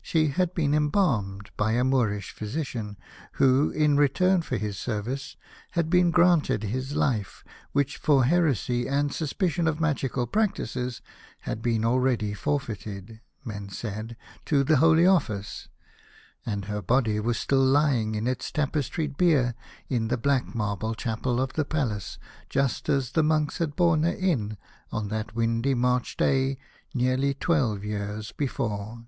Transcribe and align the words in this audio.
She 0.00 0.28
had 0.28 0.54
been 0.54 0.72
embalmed 0.72 1.50
by 1.58 1.72
a 1.72 1.84
Moorish 1.84 2.30
physician, 2.32 2.96
who 3.32 3.68
in 3.72 3.98
return 3.98 4.40
for 4.40 4.56
this 4.56 4.78
service 4.78 5.36
had 5.72 5.90
been 5.90 6.10
granted 6.10 6.62
his 6.62 6.96
life, 6.96 7.44
which 7.72 7.98
for 7.98 8.24
heresy 8.24 8.88
and 8.88 9.12
suspicion 9.12 9.68
of 9.68 9.78
magical 9.78 10.26
practices 10.26 11.02
had 11.40 11.60
been 11.60 11.84
already 11.84 12.32
forfeited, 12.32 13.20
men 13.44 13.68
said, 13.68 14.16
to 14.46 14.64
the 14.64 14.78
Holy 14.78 15.06
Office, 15.06 15.68
and 16.46 16.64
her 16.64 16.80
body 16.80 17.20
was 17.20 17.36
still 17.38 17.60
lying 17.62 18.16
on 18.16 18.26
its 18.26 18.50
tapestried 18.50 19.18
bier 19.18 19.54
in 19.90 20.08
the 20.08 20.16
black 20.16 20.54
marble 20.54 20.94
chapel 20.94 21.38
of 21.38 21.52
the 21.52 21.66
Palace, 21.66 22.16
just 22.48 22.88
as 22.88 23.10
the 23.12 23.22
monks 23.22 23.58
had 23.58 23.76
borne 23.76 24.04
her 24.04 24.10
in 24.10 24.56
on 24.90 25.08
that 25.08 25.34
windy 25.36 25.74
March 25.74 26.16
day 26.16 26.56
nearly 26.94 27.34
twelve 27.34 27.84
years 27.84 28.32
before. 28.32 29.04